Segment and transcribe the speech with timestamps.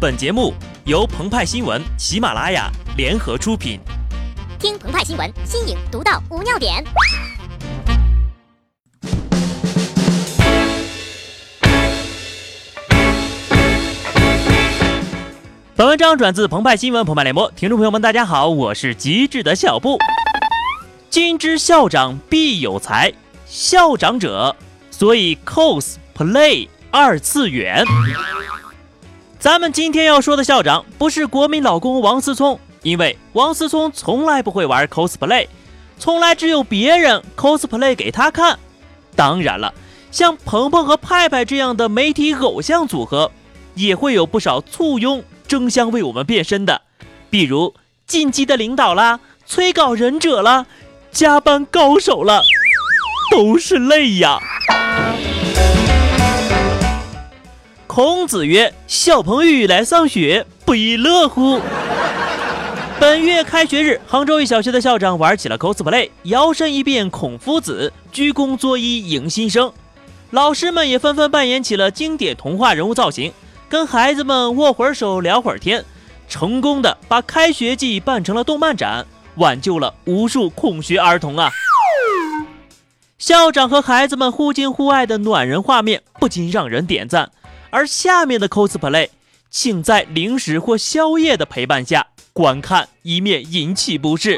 [0.00, 0.54] 本节目
[0.86, 3.78] 由澎湃新闻、喜马拉雅联合出品。
[4.58, 6.82] 听澎湃新闻，新颖独到，无尿点。
[15.76, 19.98] 本文章转自澎湃新闻澎湃联播，听众朋友们，大家好，我是极致的小布。
[21.10, 23.12] 今之校长必有才，
[23.44, 24.56] 校长者，
[24.90, 27.84] 所以 cosplay 二次元。
[29.40, 35.46] 咱们今天要说的校长不是国民老公王思聪，因为王思聪从来不会玩 cosplay，
[35.98, 38.58] 从来只有别人 cosplay 给他看。
[39.16, 39.72] 当然了，
[40.10, 43.32] 像鹏鹏和派派这样的媒体偶像组合，
[43.74, 46.82] 也会有不少簇拥争相为我们变身的，
[47.30, 47.74] 比如
[48.06, 50.66] 进击的领导啦、催稿忍者啦、
[51.10, 52.42] 加班高手了，
[53.30, 54.38] 都是泪呀。
[57.92, 61.60] 孔子曰：“小朋友来上学，不亦乐乎？”
[63.00, 69.72] 本月开学日，杭州一小学的校长玩起了 cosplay，摇身一变孔夫子，鞠躬作揖迎新生。
[70.30, 73.32] 老师们也纷纷扮演起了经典童话人物造型，
[73.68, 75.84] 跟孩子们握会儿手，聊会儿天，
[76.28, 81.50] 成功的把开学季办成了动漫展，挽救了无数空学儿童啊！
[83.18, 87.32] 校长和孩子们互敬互爱的暖人画面，不禁让人点赞。
[87.70, 89.08] 而下面的 cosplay，
[89.50, 94.36] 请在零食或宵夜的陪伴下观看，以免引起不适。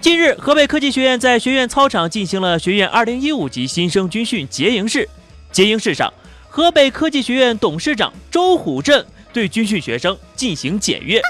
[0.00, 5.08] 近日，河北科技学院在学院操场进行了学院2015级新生军训结营式。
[5.50, 6.12] 结营式上，
[6.48, 11.20] 河北科技学院董事长周虎镇对军训学生进行检阅。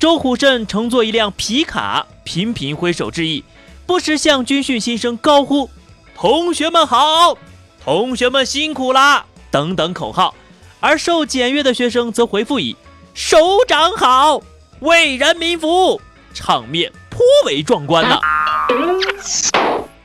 [0.00, 3.44] 周虎镇乘坐一辆皮卡，频频挥手致意，
[3.86, 5.70] 不时向军训新生高呼
[6.16, 7.38] ：“同学们好，
[7.84, 10.34] 同学们辛苦啦！”等等口号，
[10.80, 12.74] 而受检阅的学生则回复以
[13.14, 13.36] “首
[13.68, 14.40] 长好，
[14.80, 16.00] 为人民服务”，
[16.32, 18.18] 场面颇为壮观呢。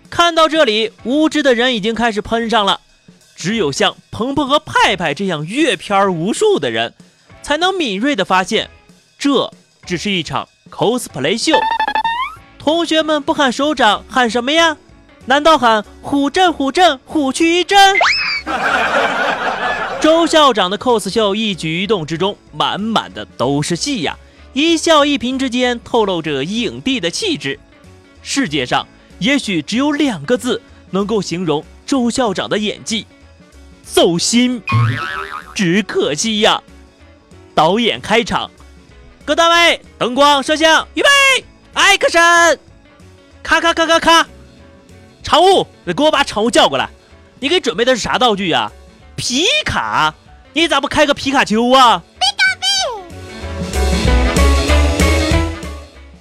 [0.09, 2.81] 看到这里，无知的人已经开始喷上了。
[3.35, 6.93] 只有像鹏鹏和派派这样阅片无数的人，
[7.41, 8.69] 才能敏锐地发现，
[9.17, 9.51] 这
[9.85, 11.53] 只是一场 cosplay 秀。
[12.59, 14.75] 同学们不喊首长，喊什么呀？
[15.27, 17.77] 难道喊虎镇虎镇虎躯一震？
[20.07, 24.17] 周校长的 cos 秀一举一动之中，满满的都是戏呀！
[24.53, 27.59] 一笑一颦之间，透露着影帝的气质。
[28.21, 28.87] 世界上
[29.19, 33.05] 也许只有两个字能够形容周校长的演技：
[33.83, 34.63] 走心。
[35.53, 36.63] 只可惜呀，
[37.53, 38.49] 导演开场，
[39.25, 41.09] 各单位灯光摄像预备
[41.75, 42.57] ，action！
[43.43, 44.25] 咔咔咔咔咔，
[45.21, 46.89] 常务，给我把常务叫过来。
[47.41, 48.71] 你给准备的是啥道具呀？
[49.17, 50.13] 皮卡？
[50.53, 52.03] 你咋不开个皮卡丘啊？
[52.19, 53.01] 皮卡丘。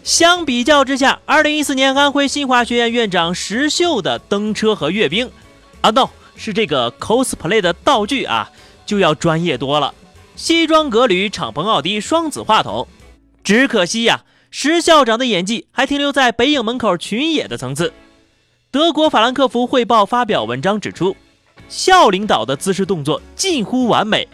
[0.03, 5.31] 相比较之下，二零一四年安徽新华学院院长石秀的登车和阅兵，
[5.83, 8.51] 啊，no，是这个 cosplay 的道具啊，
[8.87, 9.93] 就要专业多了。
[10.35, 12.89] 西装革履，敞篷奥迪，双子话筒。
[13.45, 17.93] 只可惜呀，石校长的演技还停留在北影门口群演的层次。
[18.71, 21.15] 德国法兰克福汇报发表文章指出，
[21.69, 24.29] 校领导的姿势动作近乎完美，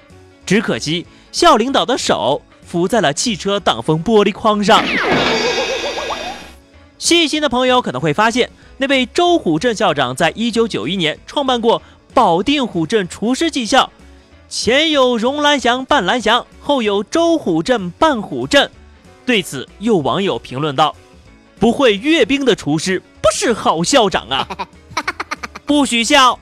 [0.44, 4.84] 只可惜校领导的手扶在了汽车挡风玻璃框上。
[6.98, 11.82] 细心的朋友可能会发现，那位周虎镇校长在一九九一年创办过
[12.14, 13.90] 保定虎镇厨师技校，
[14.48, 18.70] 前有荣兰祥伴兰祥，后有周虎镇伴虎镇。
[19.26, 20.94] 对此，有网友评论道
[21.58, 24.46] ：“不会阅兵的厨师不。”是好校长啊！
[25.64, 26.38] 不许笑！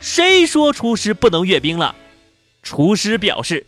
[0.00, 1.94] 谁说厨师不能阅兵了？
[2.62, 3.66] 厨师表示：“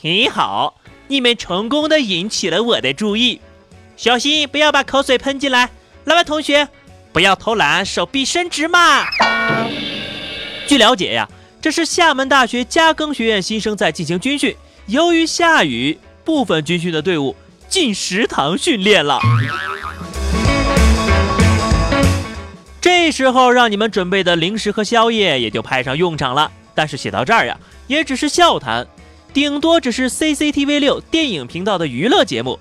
[0.00, 3.40] 很好，你们成功的引起了我的注意。
[3.96, 5.70] 小心不要把口水喷进来。
[6.04, 6.68] 老板同学，
[7.12, 9.06] 不要偷懒，手臂伸直嘛。”
[10.66, 11.28] 据了解呀，
[11.60, 17.34] 这是厦门大学嘉庚学院新生在进行军训，由于下雨，部分军训的队伍
[17.68, 19.20] 进食堂训练了。
[22.80, 26.50] 这时候让你们准备的零食和宵夜也就派上用场了。
[26.74, 28.86] 但是写到这儿呀，也只是笑谈，
[29.34, 32.58] 顶多只是 CCTV 六电影频道的娱乐节目。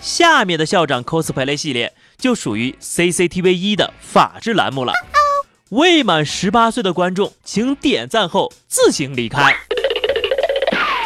[0.00, 4.92] 下面的校长 cosplay 系列就属于 CCTV 一的法制栏目了。
[5.68, 9.54] 未满十八岁的观众，请点赞后自行离开。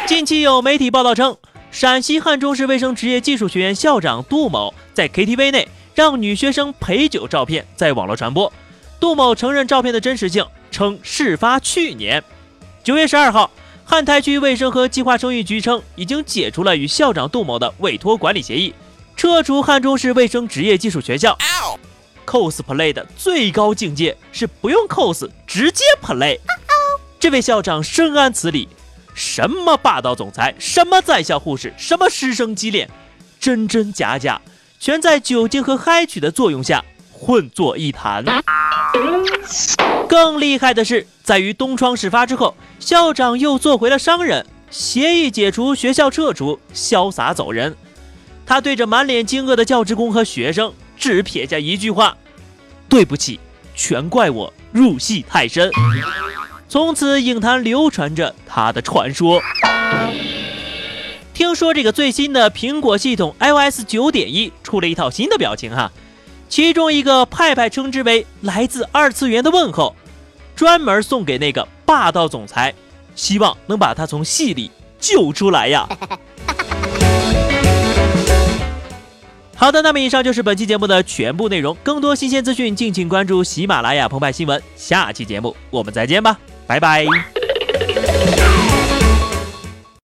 [0.07, 1.37] 近期有媒体报道称，
[1.69, 5.67] 陕西汉中市卫生职业技术学院校长杜某在 KTV 内。
[5.95, 8.51] 让女学生陪酒照片在网络传播，
[8.99, 12.21] 杜某承认照片的真实性，称事发去年
[12.83, 13.49] 九月十二号，
[13.85, 18.75] 汉台区卫生和计划生育局称，已经解除了与校长杜某的委托管理协议，
[19.15, 21.37] 撤除汉中市卫生职业技术学校。
[22.25, 26.37] cosplay 的最高境界是不用 cos，直接 play。
[27.19, 28.67] 这位校长深谙此理，
[29.13, 32.89] 什么霸道总裁，什么在校护士，什么师生畸恋，
[33.39, 34.41] 真真假假，
[34.79, 38.23] 全在酒精和嗨曲的作用下混作一谈。
[40.07, 47.75] 更厉害的是，在于东窗事发之后，校长又做回了商人，协议解除，学校撤除，潇洒走人。
[48.45, 52.15] 他对着满脸惊愕的教职工和学生，只撇下一句话
[52.87, 53.39] ：“对不起，
[53.73, 55.71] 全怪我入戏太深。”
[56.69, 59.41] 从此，影坛流传着他的传说。
[61.35, 65.91] 听说这个最新的苹果系统 iOS 九点一出了一套新的表情哈，
[66.47, 69.93] 其中一个派派称之为“来自二次元的问候”，
[70.55, 72.73] 专门送给那个霸道总裁，
[73.15, 75.85] 希望能把他从戏里救出来呀。
[79.57, 81.75] 好的，那么以上就是本期节目的全部内容。
[81.83, 84.63] 更多新鲜资讯，敬请关注喜马拉雅澎湃新闻。
[84.77, 87.05] 下期节目我们再见吧，拜拜。